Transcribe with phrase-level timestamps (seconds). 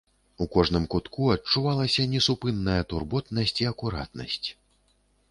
[0.43, 4.49] У кожным кутку адчувалася несупынная турботнасць і акуратнасць.